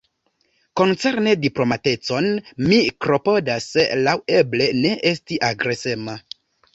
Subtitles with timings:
[0.79, 2.29] Koncerne diplomatecon,
[2.71, 3.67] mi klopodas,
[4.07, 6.17] laŭeble, ne esti agresema.